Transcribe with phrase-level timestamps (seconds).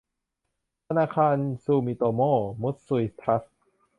[0.87, 2.21] ธนาคารซูมิโตโม
[2.61, 3.57] มิตซุย ทรัสต์